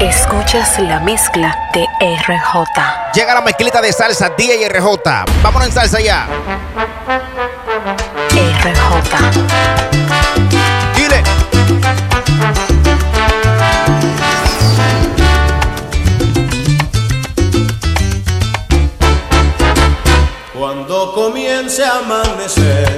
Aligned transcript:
Escuchas 0.00 0.78
la 0.78 0.98
mezcla 0.98 1.54
de 1.74 1.86
RJ. 2.00 2.64
Llega 3.12 3.34
la 3.34 3.42
mezclita 3.42 3.82
de 3.82 3.92
salsa 3.92 4.30
DJ 4.30 4.66
RJ. 4.70 4.86
Vámonos 5.42 5.68
en 5.68 5.74
salsa 5.74 6.00
ya. 6.00 6.26
RJ. 8.30 9.10
Dile. 10.96 11.22
Cuando 20.58 21.12
comience 21.12 21.84
a 21.84 21.98
amanecer 21.98 22.89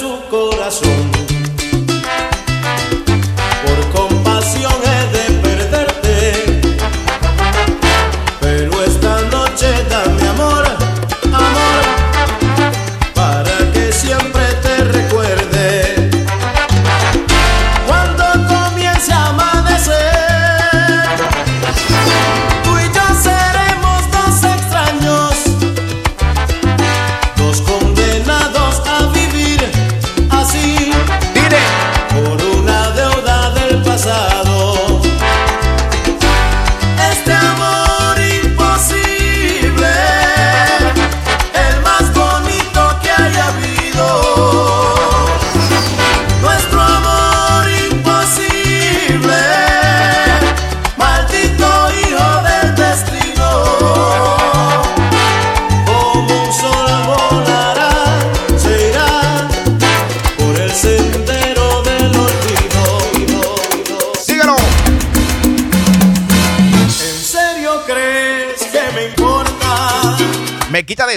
de 0.00 1.11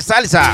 salsa. 0.05 0.53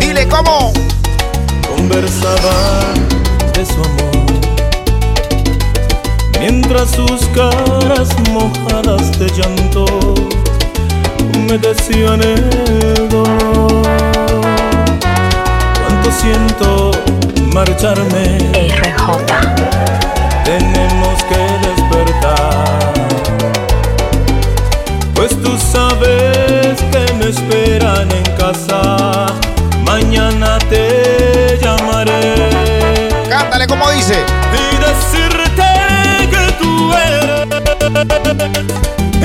Dile 0.00 0.26
cómo. 0.28 0.72
Conversaban 1.76 3.08
de 3.54 3.64
su 3.64 3.74
amor. 3.74 4.26
Mientras 6.40 6.90
sus 6.90 7.26
caras 7.34 8.08
mojadas 8.32 9.18
de 9.18 9.28
llanto 9.30 9.84
humedecían 11.34 12.22
el 12.22 13.08
dolor 13.08 13.88
siento 16.20 16.90
marcharme. 17.52 18.38
RJ. 18.52 19.26
Tenemos 20.44 21.22
que 21.28 21.42
despertar. 21.66 22.92
Pues 25.14 25.30
tú 25.42 25.56
sabes 25.58 26.78
que 26.92 27.12
me 27.14 27.28
esperan 27.28 28.08
¿Cómo 33.78 33.92
dice? 33.92 34.24
Y 34.52 34.76
decirte 34.76 35.62
que 36.30 36.52
tú 36.58 36.92
eres 36.92 37.46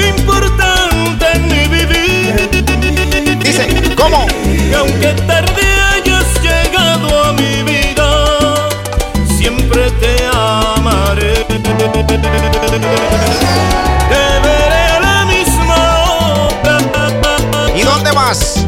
importante 0.08 1.26
en 1.34 1.48
mi 1.48 1.68
vivir. 1.68 3.40
Dice, 3.44 3.96
¿cómo? 3.96 4.28
Y 4.46 4.74
aunque 4.74 5.14
tardí 5.26 5.66
hayas 5.92 6.40
llegado 6.44 7.24
a 7.24 7.34
mi 7.34 7.64
vida, 7.64 8.70
siempre 9.36 9.90
te 10.00 10.28
amaré. 10.32 11.34
Te 11.46 11.60
veré 14.44 15.00
la 15.02 15.26
misma 15.26 16.50
¿Y 17.76 17.82
dónde 17.82 18.14
más? 18.14 18.63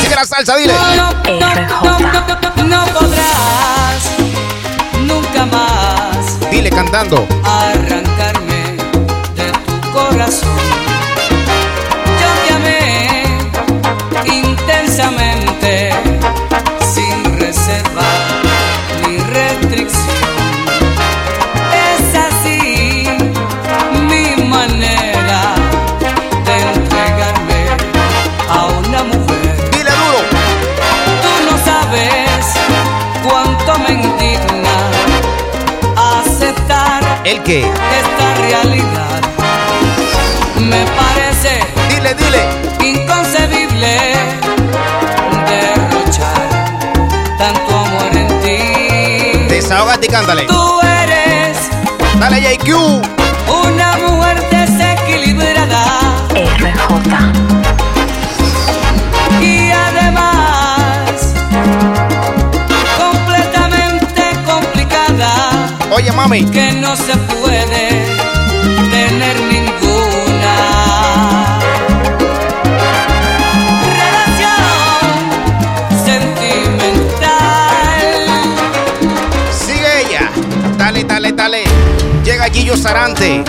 Sigue 0.00 0.14
la 0.14 0.24
salsa, 0.24 0.56
dile. 0.56 0.72
No, 0.96 1.12
no 2.64 2.86
podrás 2.86 4.02
nunca 5.06 5.46
más. 5.46 6.50
Dile 6.50 6.70
cantando. 6.70 7.26
Arrancarme 7.44 8.76
de 9.34 9.52
tu 9.66 9.92
corazón. 9.92 10.75
esta 37.48 38.34
realidad 38.40 39.20
me 40.58 40.84
parece 40.96 41.60
dile 41.88 42.12
dile. 42.14 42.42
inconcebible 42.82 44.14
derrochar 45.48 46.48
tanto 47.38 47.76
amor 47.76 48.16
en 48.16 48.28
ti. 48.40 49.48
Desahógate 49.48 50.06
y 50.06 50.10
cántale. 50.10 50.42
Tú 50.46 50.80
eres 50.80 51.56
dale 52.18 52.40
JQ 52.40 52.74
una 53.64 53.96
mujer 53.98 54.42
desequilibrada. 54.50 55.84
RJ 56.34 57.65
Oye, 65.92 66.12
mami. 66.12 66.44
Que 66.44 66.72
no 66.72 66.96
se 66.96 67.16
puede 67.16 67.88
tener 68.90 69.40
ninguna 69.40 70.56
relación 73.84 74.64
sentimental. 76.04 77.30
Sigue 79.58 80.00
ella. 80.02 80.30
Dale, 80.76 81.04
dale, 81.04 81.32
dale. 81.32 81.64
Llega 82.24 82.46
Gillo 82.46 82.76
Sarante. 82.76 83.44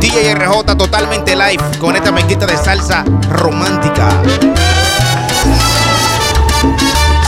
DJ 0.00 0.34
totalmente 0.76 1.36
live 1.36 1.62
con 1.78 1.94
esta 1.94 2.10
mezquita 2.10 2.46
de 2.46 2.56
salsa 2.56 3.04
romántica. 3.28 4.08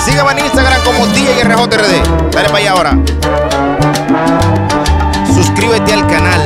Sígueme 0.04 0.32
en 0.32 0.38
Instagram 0.38 0.82
como 0.82 1.06
DJ 1.08 1.44
Dale 2.32 2.48
para 2.48 2.58
allá 2.58 2.70
ahora 2.72 3.91
suscríbete 5.62 5.92
al 5.92 6.06
canal. 6.08 6.40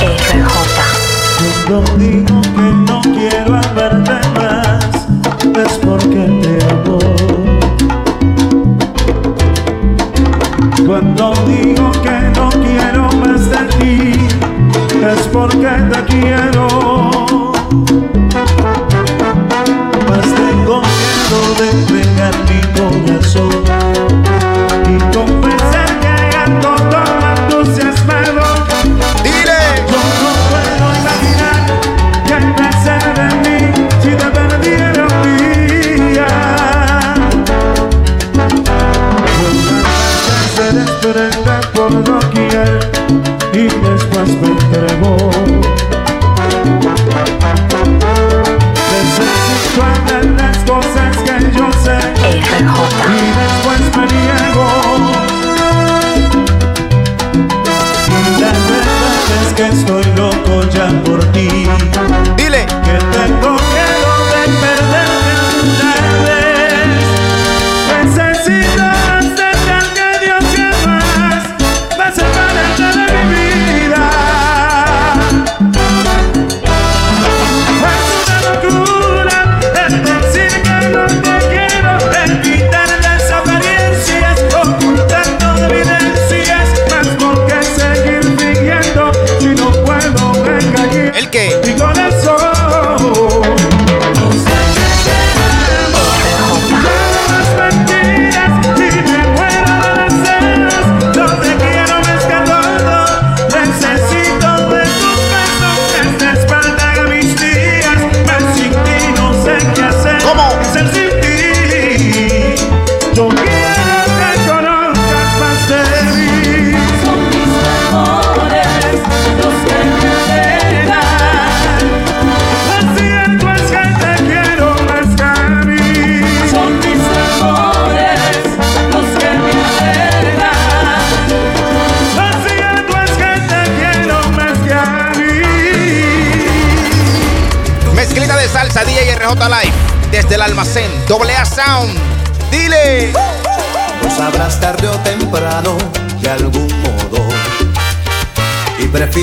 RJ. 0.00 2.29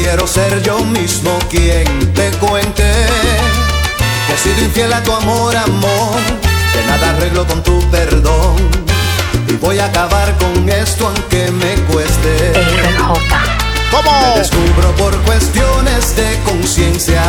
Quiero 0.09 0.25
ser 0.25 0.63
yo 0.63 0.79
mismo 0.85 1.37
quien 1.49 2.13
te 2.13 2.31
cuente 2.37 2.89
que 4.25 4.33
he 4.33 4.37
sido 4.37 4.63
infiel 4.63 4.93
a 4.93 5.03
tu 5.03 5.11
amor, 5.11 5.53
amor, 5.53 6.21
que 6.71 6.81
nada 6.87 7.09
arreglo 7.09 7.45
con 7.45 7.61
tu 7.61 7.77
perdón. 7.91 8.55
Y 9.49 9.53
voy 9.55 9.79
a 9.79 9.85
acabar 9.87 10.33
con 10.37 10.69
esto 10.69 11.07
aunque 11.07 11.51
me 11.51 11.75
cueste. 11.91 12.53
¿Cómo? 13.91 14.21
Me 14.21 14.39
descubro 14.39 14.95
por 14.95 15.13
cuestiones 15.23 16.15
de 16.15 16.39
conciencia. 16.45 17.21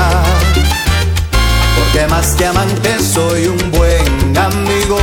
Porque 1.75 2.07
más 2.07 2.37
que 2.37 2.47
amante 2.47 2.97
soy 3.03 3.49
un 3.49 3.73
buen 3.73 4.39
amigo. 4.39 5.01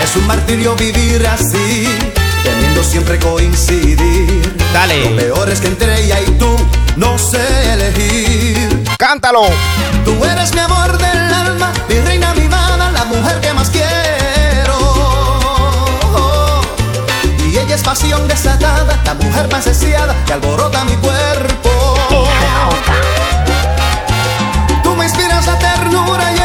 Es 0.00 0.14
un 0.14 0.28
martirio 0.28 0.76
vivir 0.76 1.26
así 1.26 2.19
queriendo 2.70 2.84
siempre 2.84 3.18
coincidir. 3.18 4.56
Dale. 4.72 5.10
Lo 5.10 5.16
peor 5.16 5.50
es 5.50 5.60
que 5.60 5.68
entre 5.68 6.04
ella 6.04 6.20
y 6.20 6.30
tú 6.32 6.56
no 6.96 7.18
sé 7.18 7.72
elegir. 7.72 8.84
Cántalo. 8.98 9.42
Tú 10.04 10.24
eres 10.24 10.52
mi 10.54 10.60
amor 10.60 10.96
del 10.98 11.34
alma, 11.34 11.72
mi 11.88 11.98
reina 12.00 12.34
mimada, 12.34 12.90
la 12.90 13.04
mujer 13.04 13.40
que 13.40 13.52
más 13.52 13.70
quiero. 13.70 14.76
Y 17.48 17.58
ella 17.58 17.74
es 17.74 17.82
pasión 17.82 18.26
desatada, 18.28 19.00
la 19.04 19.14
mujer 19.14 19.50
más 19.50 19.64
deseada 19.64 20.14
que 20.26 20.32
alborota 20.32 20.84
mi 20.84 20.96
cuerpo. 20.96 21.96
Tú 24.82 24.94
me 24.96 25.04
inspiras 25.04 25.46
la 25.46 25.58
ternura 25.58 26.32
y 26.32 26.38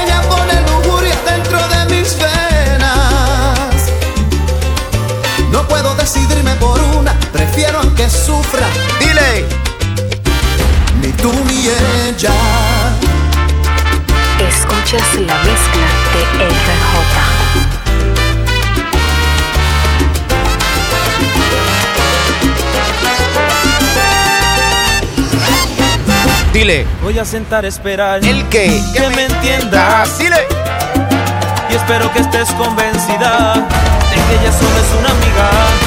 por 6.66 6.82
una, 6.98 7.14
prefiero 7.32 7.80
aunque 7.80 8.10
sufra, 8.10 8.68
Dile. 9.00 9.46
ni 11.02 11.12
tú 11.22 11.32
ni 11.48 11.68
ella. 12.08 12.34
Escuchas 14.50 15.08
la 15.28 15.36
mezcla 15.50 15.88
de 16.14 16.46
RJ. 16.48 17.16
Dile. 26.54 26.86
Voy 27.04 27.20
a 27.20 27.26
sentar 27.26 27.66
a 27.66 27.68
esperar 27.68 28.24
El 28.26 28.48
que. 28.48 28.82
que 28.94 29.10
me 29.10 29.26
entiendas 29.26 30.18
Dile. 30.18 30.48
y 31.70 31.76
espero 31.76 32.12
que 32.14 32.20
estés 32.20 32.50
convencida 32.52 33.54
de 33.56 34.16
que 34.16 34.42
ella 34.42 34.52
solo 34.52 34.78
es 34.80 35.00
una 35.00 35.10
amiga. 35.12 35.85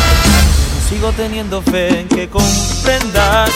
Sigo 0.89 1.13
teniendo 1.13 1.61
fe 1.61 2.01
en 2.01 2.09
que 2.09 2.29
comprendas 2.31 3.51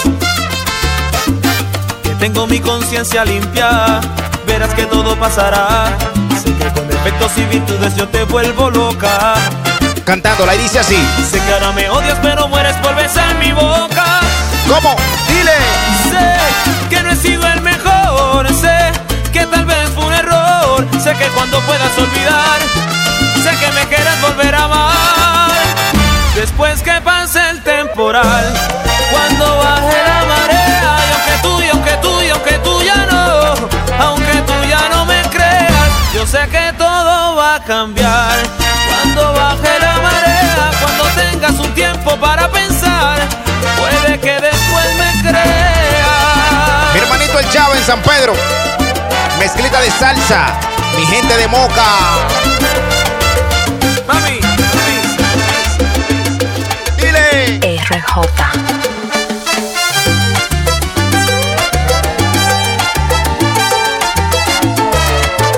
que 2.02 2.10
tengo 2.20 2.46
mi 2.46 2.60
conciencia 2.60 3.24
limpia. 3.24 4.00
Verás 4.46 4.74
que 4.74 4.84
todo 4.84 5.16
pasará. 5.16 5.96
Sé 6.42 6.52
que 6.52 6.68
con 6.72 6.86
defectos 6.88 7.32
y 7.38 7.44
virtudes 7.44 7.96
yo 7.96 8.06
te 8.08 8.24
vuelvo 8.24 8.70
loca. 8.70 9.34
Cantándola 10.04 10.54
y 10.54 10.58
dice 10.58 10.80
así. 10.80 10.98
Sé 11.30 11.40
que 11.40 11.52
ahora 11.54 11.72
me 11.72 11.88
odias, 11.88 12.18
pero 12.20 12.48
mueres 12.48 12.76
por 12.76 12.94
besar 12.96 13.34
mi 13.36 13.50
boca. 13.52 14.20
¿Cómo? 14.68 14.94
Dile. 15.28 15.56
Sé 16.10 16.36
que 16.90 17.02
no 17.02 17.12
he 17.12 17.16
sido 17.16 17.46
el 17.46 17.62
mejor, 17.62 18.46
sé 18.54 18.92
que 19.32 19.46
tal 19.46 19.64
vez 19.64 19.88
fue 19.94 20.04
un 20.04 20.12
error, 20.12 20.86
sé 21.02 21.14
que 21.14 21.26
cuando 21.28 21.58
puedas 21.60 21.96
olvidar, 21.96 22.60
sé 23.42 23.50
que 23.58 23.72
me 23.72 23.86
quieres 23.88 24.20
volver 24.20 24.54
a 24.54 24.64
amar. 24.64 25.11
Después 26.72 26.94
que 26.94 27.00
pase 27.02 27.50
el 27.50 27.62
temporal, 27.62 28.44
cuando 29.10 29.58
baje 29.58 29.96
la 30.06 30.24
marea, 30.24 30.96
y 31.06 31.12
aunque 31.12 31.42
tú, 31.42 31.60
y 31.60 31.68
aunque 31.68 31.90
tú, 32.00 32.22
y 32.22 32.30
aunque 32.30 32.52
tú 32.60 32.82
ya 32.82 32.96
no, 33.10 33.68
aunque 34.02 34.32
tú 34.46 34.54
ya 34.66 34.88
no 34.88 35.04
me 35.04 35.20
creas, 35.24 35.90
yo 36.14 36.26
sé 36.26 36.48
que 36.50 36.72
todo 36.78 37.36
va 37.36 37.56
a 37.56 37.62
cambiar. 37.62 38.38
Cuando 38.88 39.34
baje 39.34 39.78
la 39.80 40.00
marea, 40.00 40.70
cuando 40.80 41.04
tengas 41.14 41.60
un 41.60 41.74
tiempo 41.74 42.16
para 42.16 42.48
pensar, 42.48 43.18
puede 43.76 44.18
que 44.18 44.40
después 44.40 44.86
me 44.96 45.28
creas. 45.28 46.94
Mi 46.94 47.00
hermanito 47.00 47.38
el 47.38 47.50
Chavo 47.50 47.74
en 47.74 47.84
San 47.84 48.00
Pedro. 48.00 48.32
Mezclita 49.38 49.78
de 49.78 49.90
salsa. 49.90 50.46
Mi 50.96 51.04
gente 51.04 51.36
de 51.36 51.48
Moca. 51.48 52.22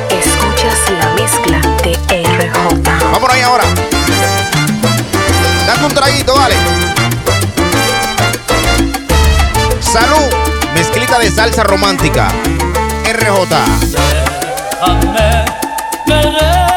Escuchas 0.09 0.79
la 1.01 1.09
mezcla 1.15 1.59
de 1.83 1.95
RJ. 2.23 2.81
Vámonos 3.11 3.31
ahí 3.31 3.43
ahora. 3.43 3.65
Dame 5.67 5.85
un 5.85 5.95
traguito, 5.95 6.37
dale. 6.37 6.55
Salud. 9.81 10.33
Mezclita 10.75 11.19
de 11.19 11.33
salsa 11.33 11.65
romántica. 11.65 12.29
RJ. 13.05 13.49
Déjame 14.81 15.45
quererte, 16.07 16.74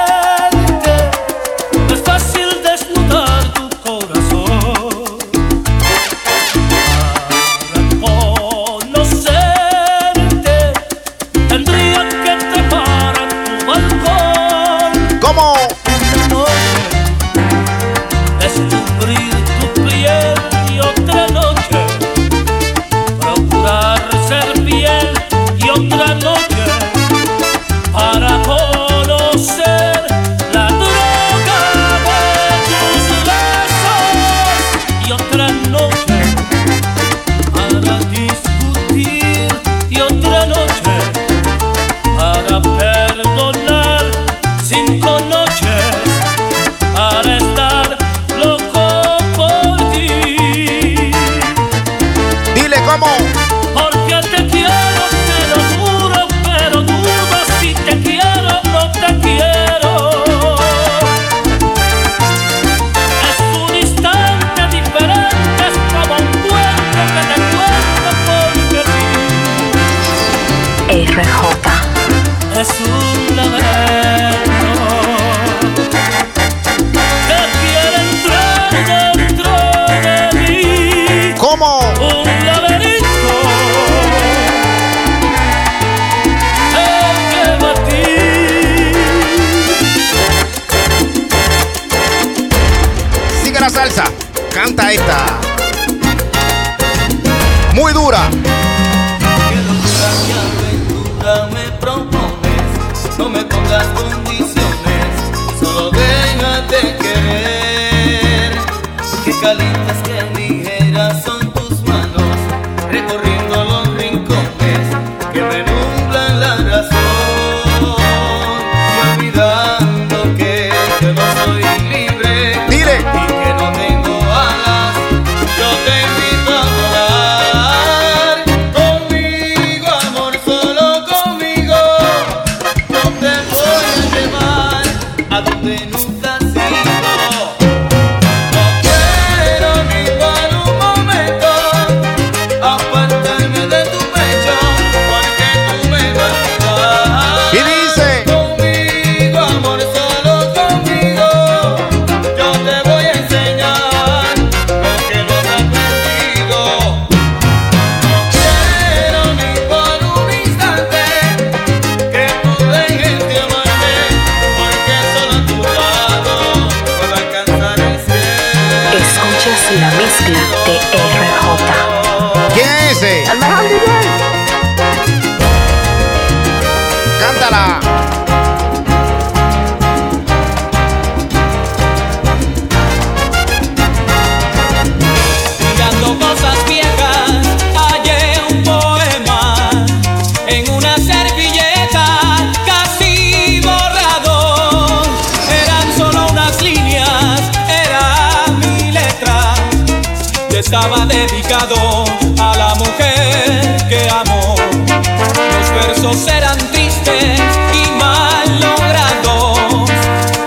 versos 206.02 206.28
eran 206.28 206.58
tristes 206.72 207.40
y 207.74 207.92
mal 207.98 208.60
logrados, 208.60 209.90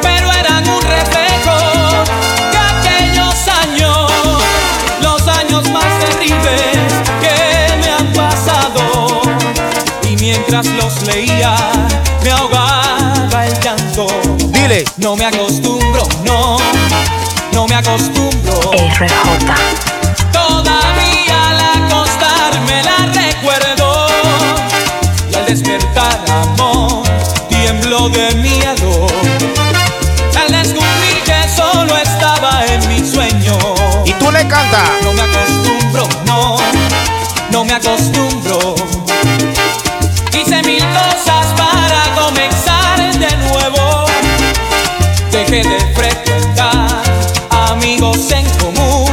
pero 0.03 0.33
eran 0.33 0.69
un 0.69 0.83
reflejo 0.83 1.57
de 2.53 2.59
aquellos 2.59 3.49
años, 3.49 4.13
los 5.03 5.29
años 5.29 5.69
más 5.71 5.99
terribles 5.99 6.93
que 7.21 7.77
me 7.81 7.91
han 7.91 8.13
pasado. 8.13 9.23
Y 10.09 10.17
mientras 10.17 10.67
los 10.67 11.03
leía, 11.03 11.57
me 12.23 12.31
ahogaba 12.31 13.47
el 13.47 13.61
llanto. 13.61 14.07
Dile. 14.53 14.85
No 14.99 15.17
me 15.17 15.25
acostumbro, 15.25 16.07
no, 16.25 16.59
no 17.53 17.67
me 17.67 17.75
acostumbro. 17.75 18.71
RJ. 18.99 19.90
Acostumbro. 37.81 38.75
Hice 40.33 40.63
mil 40.63 40.85
cosas 40.93 41.47
para 41.57 42.03
comenzar 42.15 42.99
de 43.19 43.37
nuevo. 43.49 44.07
Dejé 45.31 45.63
de 45.69 45.81
frecuentar 45.95 47.03
amigos 47.71 48.31
en 48.31 48.45
común. 48.59 49.11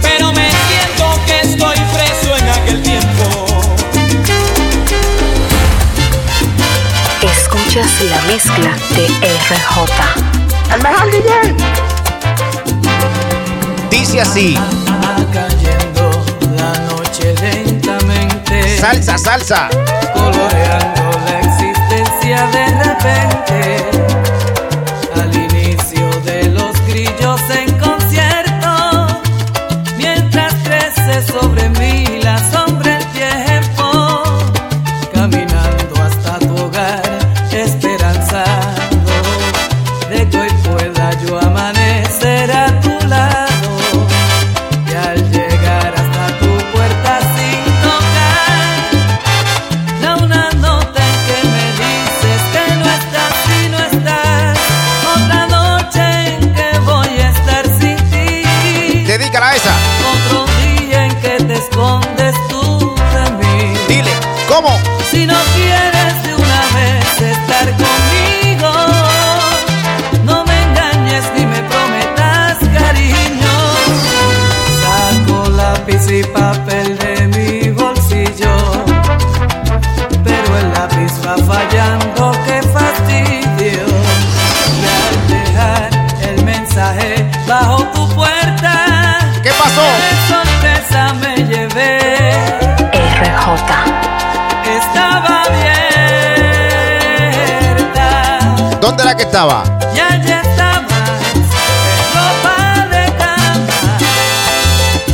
Pero 0.00 0.32
me 0.32 0.50
siento 0.50 1.20
que 1.26 1.40
estoy 1.40 1.76
preso 1.94 2.36
en 2.38 2.48
aquel 2.48 2.82
tiempo. 2.82 3.24
Escuchas 7.22 7.90
la 8.02 8.20
mezcla 8.22 8.76
de 8.94 9.06
RJ. 9.06 9.92
Dice 13.90 14.20
así. 14.20 14.58
Salsa, 18.82 19.16
salsa. 19.16 19.68
coloreando 20.12 21.12
la 21.24 21.38
existencia 21.38 22.44
de 22.48 22.66
repente. 22.82 24.11
¿Dónde 99.32 99.48
era 99.48 99.62
que 99.62 99.62
estaba? 99.62 99.64
y 99.94 99.98
allí 99.98 100.30
estabas 100.30 101.08
en 101.34 101.42
ropa 102.14 102.56
de 102.90 103.04
cama 103.16 103.98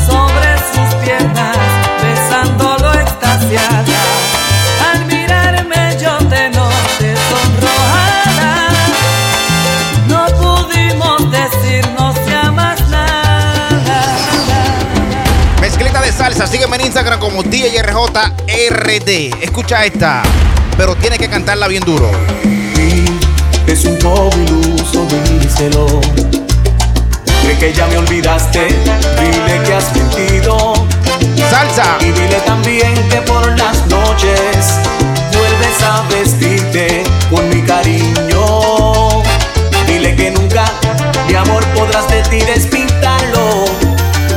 sobre 0.06 0.50
sus 0.72 0.90
piernas 1.04 1.56
besándolo 2.02 2.88
extasiada 2.94 4.00
al 4.90 4.98
mirarme 5.06 5.96
yo 6.00 6.18
te 6.28 6.50
noté 6.50 7.14
sonrojada 7.30 8.70
no 10.08 10.26
pudimos 10.36 11.18
decirnos 11.30 12.16
ya 12.26 12.50
más 12.50 12.80
nada 12.88 14.02
Mezclita 15.60 16.00
de 16.00 16.10
salsa. 16.10 16.46
Sígueme 16.48 16.76
en 16.76 16.86
Instagram 16.86 17.20
como 17.20 17.42
DJRJRD. 17.44 19.08
Escucha 19.42 19.84
esta. 19.84 20.22
Pero 20.76 20.96
tienes 20.96 21.18
que 21.20 21.28
cantarla 21.28 21.68
bien 21.68 21.84
duro. 21.84 22.10
Es 23.78 23.84
un 23.84 23.96
poco 23.98 24.36
iluso, 24.36 25.06
díselo. 25.40 25.86
Cree 27.42 27.58
que 27.60 27.72
ya 27.72 27.86
me 27.86 27.98
olvidaste, 27.98 28.66
dile 28.66 29.62
que 29.64 29.72
has 29.72 29.94
mentido. 29.94 30.74
Salsa. 31.48 31.96
Y 32.00 32.06
dile 32.06 32.40
también 32.44 32.92
que 33.08 33.18
por 33.18 33.46
las 33.56 33.86
noches 33.86 34.74
vuelves 35.32 35.80
a 35.84 36.02
vestirte 36.12 37.04
con 37.30 37.48
mi 37.50 37.62
cariño. 37.62 39.22
Dile 39.86 40.16
que 40.16 40.32
nunca, 40.32 40.64
mi 41.28 41.36
amor, 41.36 41.64
podrás 41.66 42.08
de 42.08 42.22
ti 42.22 42.40
despintarlo. 42.40 43.64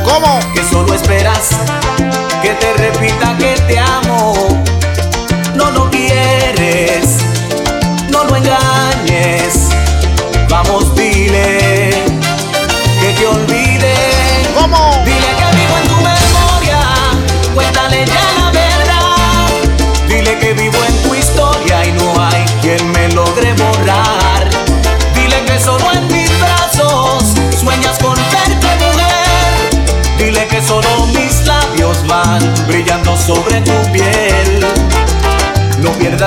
¿Cómo? 0.04 0.38
Que 0.54 0.62
solo 0.62 0.94
esperas 0.94 1.48
que 2.42 2.50
te 2.50 2.72
repita 2.74 3.36
que 3.38 3.60
te 3.66 3.80
amo. 3.80 4.11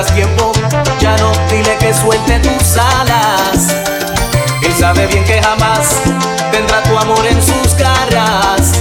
Pierdas 0.05 0.13
tiempo, 0.13 0.51
ya 0.99 1.15
no 1.17 1.31
dile 1.49 1.75
que 1.77 1.93
suelte 1.93 2.39
tus 2.39 2.77
alas. 2.77 3.73
Él 4.61 4.73
sabe 4.77 5.07
bien 5.07 5.23
que 5.23 5.41
jamás 5.41 6.01
tendrá 6.51 6.81
tu 6.83 6.97
amor 6.97 7.25
en 7.25 7.41
sus 7.41 7.75
garras. 7.77 8.73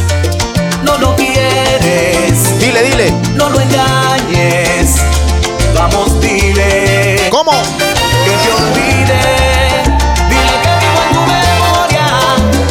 No 0.83 0.99
lo 0.99 1.15
quieres, 1.17 2.59
Dile, 2.61 2.83
dile. 2.83 3.11
no 3.35 3.49
lo 3.51 3.61
engañes. 3.61 4.97
Vamos, 5.75 6.21
dile 6.21 7.29
¿Cómo? 7.31 7.53
que 7.53 8.31
te 8.31 8.53
olvide. 8.53 9.21
Dile 10.29 10.55
que 10.63 10.73
vivo 10.81 11.01
en 11.09 11.15
tu 11.15 11.21
memoria. 11.21 12.07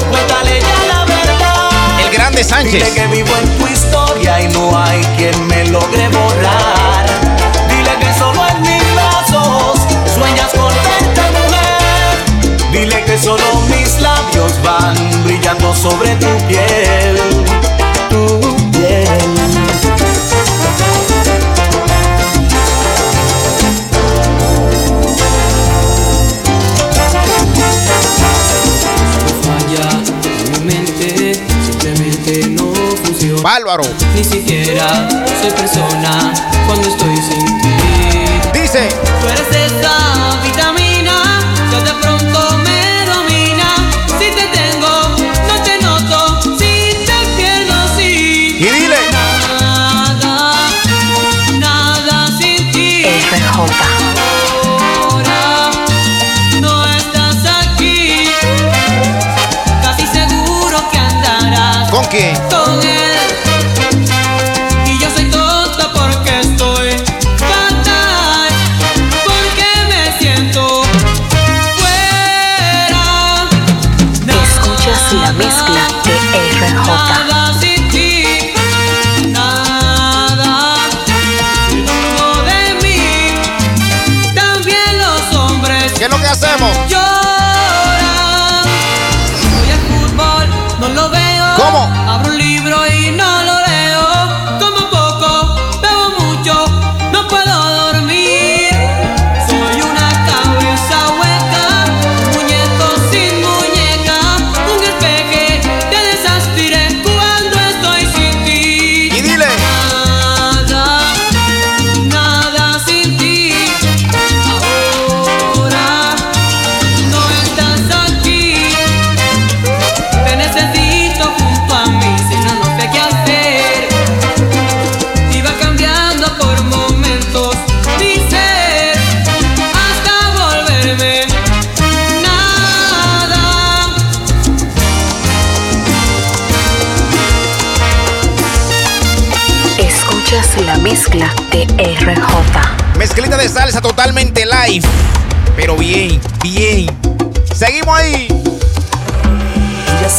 Cuéntale 0.09 0.59
ya 0.61 0.93
la 0.93 1.05
verdad. 1.05 1.99
El 2.05 2.11
grande 2.11 2.43
Sánchez. 2.43 2.71
Dile 2.73 2.93
que 2.93 3.07
vivo 3.07 3.33
en 3.41 3.57
tu 3.57 3.67
historia 3.67 4.41
y 4.41 4.47
no 4.49 4.77
hay 4.77 5.01
quien 5.17 5.47
me 5.47 5.65
logre 5.65 6.07
borrar. 6.09 6.62
Sobre 15.83 16.15
tu 16.15 16.27
piel. 16.47 17.17
Tu 18.09 18.39
piel. 18.71 19.19
falla 29.43 29.87
mi 30.51 30.73
mente, 30.73 31.33
simplemente 31.65 32.47
no 32.47 32.71
Bárbaro. 33.41 33.83
Ni 34.15 34.23
siquiera 34.23 35.09
soy 35.41 35.51
persona 35.51 36.33
cuando 36.65 36.87
estoy 36.87 37.17
sin 37.17 37.61
ti. 37.61 37.73
Dice, 38.53 38.87
Tú 39.21 39.27
eres 39.27 39.62
¿con 61.93 62.03
quién? 62.05 62.92
Que 86.63 87.02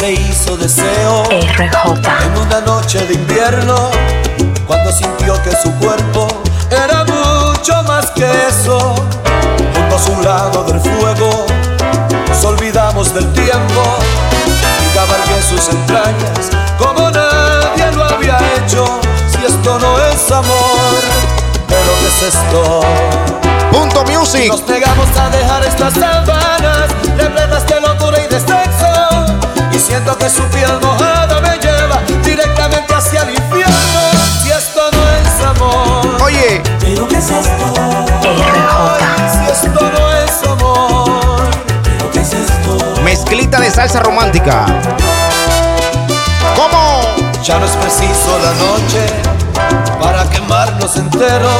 se 0.04 0.12
hizo 0.12 0.56
deseo 0.58 1.22
RJ. 1.30 2.24
en 2.26 2.36
una 2.36 2.60
noche 2.60 2.98
de 3.06 3.14
invierno 3.14 3.90
cuando 4.66 4.92
sintió 4.92 5.42
que 5.42 5.50
su 5.52 5.72
cuerpo 5.76 6.28
era 6.70 7.04
mucho 7.04 7.82
más 7.84 8.10
que 8.10 8.26
eso. 8.48 8.94
Juntos 9.74 10.06
a 10.06 10.10
un 10.10 10.24
lado 10.24 10.64
del 10.64 10.78
fuego, 10.80 11.46
nos 12.28 12.44
olvidamos 12.44 13.14
del 13.14 13.32
tiempo 13.32 13.82
y 14.84 14.94
cabalgué 14.94 15.42
sus 15.42 15.70
entrañas 15.70 16.50
como 16.76 17.10
nadie 17.10 17.90
lo 17.92 18.04
había 18.04 18.38
hecho. 18.56 19.00
Si 19.30 19.42
esto 19.42 19.78
no 19.78 19.98
es 20.08 20.30
amor, 20.30 21.00
pero 21.66 21.90
¿qué 22.00 22.08
es 22.08 22.34
esto? 22.34 22.80
Punto 23.72 24.04
Music. 24.04 24.48
Nos 24.48 24.68
negamos 24.68 25.08
a 25.18 25.30
dejar 25.30 25.64
estas 25.64 25.94
sábanas 25.94 26.90
repletas 27.16 27.66
de 27.66 27.80
locura 27.80 28.18
y 28.22 28.28
de 28.28 28.38
sexo. 28.38 28.93
Siento 30.04 30.18
que 30.18 30.28
su 30.28 30.42
piel 30.50 30.80
mojada 30.82 31.40
me 31.40 31.56
lleva 31.56 31.98
directamente 32.22 32.94
hacia 32.94 33.22
el 33.22 33.30
infierno. 33.30 34.00
Si 34.42 34.50
esto 34.50 34.82
no 34.92 35.08
es 35.16 35.46
amor, 35.46 36.22
Oye, 36.22 36.62
¿pero 36.78 37.08
qué 37.08 37.16
es 37.16 37.30
esto? 37.30 37.74
Si 39.32 39.50
esto 39.50 39.80
no 39.80 40.12
es 40.12 40.46
amor, 40.46 41.40
¿pero 41.84 42.10
qué 42.10 42.20
es 42.20 42.34
esto? 42.34 43.00
mezclita 43.02 43.58
de 43.58 43.70
salsa 43.70 44.00
romántica. 44.00 44.66
¿Cómo? 46.54 47.00
Ya 47.42 47.58
no 47.58 47.64
es 47.64 47.72
preciso 47.72 48.38
la 48.42 48.52
noche 48.62 49.06
para 49.98 50.28
quemarnos 50.28 50.98
enteros. 50.98 51.50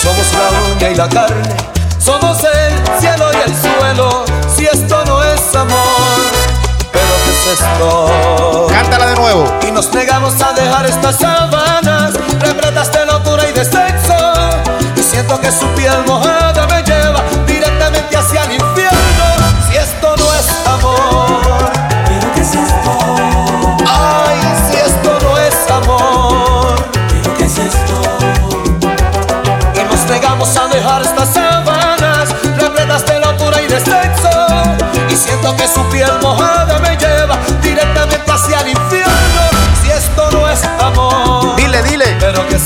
Somos 0.00 0.26
la 0.32 0.74
uña 0.74 0.88
y 0.88 0.94
la 0.94 1.06
carne, 1.06 1.54
somos 1.98 2.38
el 2.44 2.98
cielo 2.98 3.26
y 3.30 3.50
el 3.50 3.54
suelo. 3.54 4.31
Cántala 8.70 9.06
de 9.06 9.16
nuevo. 9.16 9.44
Y 9.66 9.70
nos 9.70 9.92
negamos 9.92 10.40
a 10.40 10.52
dejar 10.52 10.86
estas 10.86 11.16
sábanas 11.18 12.14
repletas 12.40 12.90
de 12.92 13.04
locura 13.04 13.48
y 13.48 13.52
de 13.52 13.64
sexo. 13.64 14.14
Y 14.96 15.02
siento 15.02 15.38
que 15.40 15.50
su 15.52 15.66
piel 15.74 16.02
mojada 16.06 16.31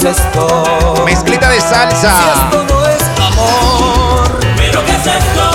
esto? 0.07 1.03
Mezclita 1.05 1.49
de 1.49 1.57
Si 1.61 1.69
salsa. 1.69 2.15
esto 2.45 2.65
no 2.69 2.87
es 2.89 3.03
amor, 3.21 4.39
Pero 4.57 4.85
¿qué 4.85 4.93
es 4.93 5.07
esto? 5.07 5.51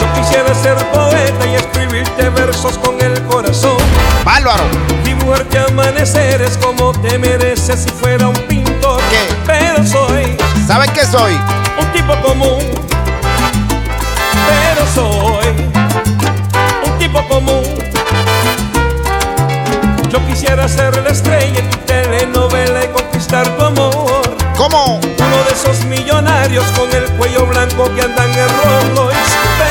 Yo 0.00 0.20
quisiera 0.22 0.54
ser 0.54 0.76
poeta 0.90 1.46
y 1.46 1.54
escribirte 1.54 2.28
versos 2.30 2.78
con 2.78 3.00
el 3.00 3.22
corazón. 3.26 3.76
Bárbaro. 4.24 4.64
Dibujarte 5.04 5.58
amaneceres 5.58 6.58
como 6.58 6.92
te 6.92 7.18
mereces 7.18 7.80
si 7.84 7.90
fuera 7.90 8.28
un 8.28 8.36
pintor. 8.48 9.00
¿Qué? 9.10 9.34
Pero 9.46 9.84
soy 9.86 10.36
¿Sabes 10.66 10.90
qué 10.92 11.06
soy? 11.06 11.38
un 11.80 11.86
tipo 11.92 12.14
común. 12.22 12.58
Pero 14.48 14.86
soy 14.94 15.48
un 16.86 16.98
tipo 16.98 17.26
común. 17.28 17.62
Yo 20.10 20.24
quisiera 20.26 20.68
ser 20.68 20.94
con 26.62 26.88
el 26.94 27.04
cuello 27.16 27.46
blanco 27.46 27.92
que 27.94 28.02
andan 28.02 28.30
en 28.30 28.48
Rolls. 28.96 29.18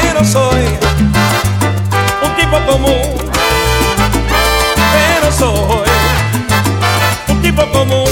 Pero 0.01 0.25
soy 0.25 0.65
un 2.21 2.35
tipo 2.35 2.57
común. 2.65 3.31
Pero 4.91 5.31
soy 5.31 5.89
un 7.29 7.41
tipo 7.41 7.65
común 7.71 8.09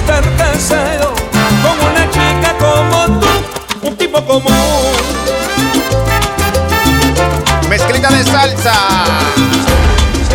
estar 0.00 0.24
casado 0.36 1.14
con 1.62 1.90
una 1.90 2.10
chica 2.10 2.56
como 2.58 3.20
tú, 3.20 3.86
un 3.86 3.96
tipo 3.96 4.24
común. 4.24 4.52
Mezclita 7.68 8.10
de 8.10 8.24
salsa. 8.24 8.74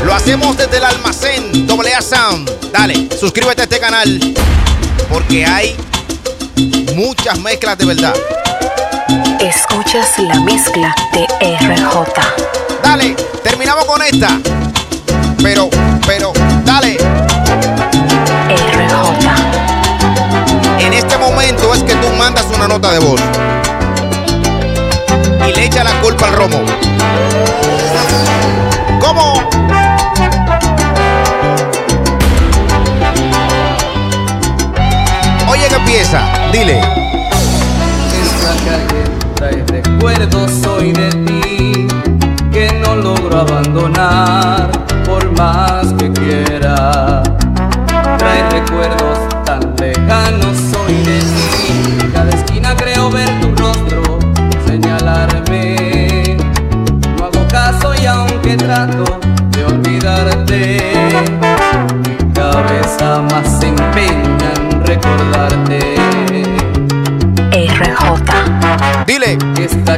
Lo 0.06 0.14
hacemos 0.14 0.56
desde 0.56 0.78
el 0.78 0.86
almacén 0.86 1.68
AA 1.70 2.02
Sound. 2.02 2.72
Dale, 2.72 3.10
suscríbete 3.20 3.62
a 3.62 3.64
este 3.64 3.80
canal. 3.80 4.20
Porque 5.10 5.46
hay 5.46 5.76
muchas 6.96 7.40
mezclas 7.40 7.78
de 7.78 7.86
verdad. 7.86 8.16
Escuchas 9.40 10.20
la 10.20 10.40
mezcla 10.42 10.96
de 11.14 11.26
RJ. 11.58 12.14
Dale, 12.84 13.16
terminamos 13.44 13.86
con 13.86 14.02
esta. 14.04 14.40
Pero, 15.42 15.70
pero, 16.06 16.34
una 22.66 22.76
nota 22.76 22.92
de 22.92 23.00
voz. 23.00 23.22
Y 25.48 25.54
le 25.54 25.66
echa 25.66 25.84
la 25.84 26.02
culpa 26.02 26.28
al 26.28 26.34
romo. 26.34 26.58
¿Cómo? 29.00 29.34
Oye, 35.48 35.68
¿qué 35.68 35.76
empieza? 35.76 36.22
Dile. 36.52 36.80
Esta 38.24 38.56
calle 38.66 39.04
trae 39.36 39.64
recuerdos 39.68 40.66
hoy 40.66 40.92
de 40.92 41.10
ti 41.10 41.88
que 42.52 42.72
no 42.80 42.96
logro 42.96 43.42
abandonar 43.42 44.65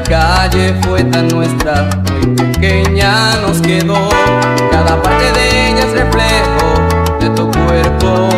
calle 0.07 0.73
fue 0.83 1.03
tan 1.03 1.27
nuestra, 1.27 1.89
muy 2.09 2.35
pequeña 2.35 3.35
nos 3.41 3.59
quedó. 3.61 4.09
Cada 4.71 5.01
parte 5.01 5.31
de 5.33 5.69
ella 5.69 5.79
es 5.79 5.91
reflejo 5.91 7.19
de 7.19 7.29
tu 7.31 7.51
cuerpo. 7.51 8.29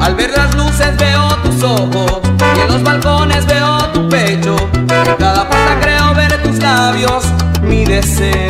Al 0.00 0.14
ver 0.14 0.30
las 0.30 0.54
luces 0.54 0.96
veo 0.96 1.28
tus 1.42 1.62
ojos 1.62 2.20
y 2.56 2.60
en 2.60 2.68
los 2.68 2.82
balcones 2.82 3.46
veo 3.46 3.78
tu 3.92 4.08
pecho. 4.08 4.56
En 4.72 5.14
cada 5.18 5.48
puerta 5.48 5.78
creo 5.82 6.14
ver 6.14 6.42
tus 6.42 6.58
labios, 6.58 7.24
mi 7.62 7.84
deseo. 7.84 8.46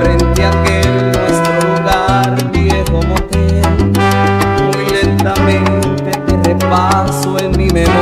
Frente 0.00 0.44
a 0.44 0.48
aquel 0.48 1.12
nuestro 1.12 1.54
lugar, 1.68 2.50
viejo 2.52 3.02
motel, 3.06 3.92
muy 4.72 4.86
lentamente 4.90 6.12
te 6.12 6.48
repaso 6.48 7.38
en 7.38 7.50
mi 7.58 7.68
memoria. 7.68 7.99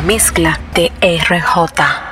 La 0.00 0.06
mezcla 0.06 0.58
de 0.74 0.90
RJ. 1.02 2.09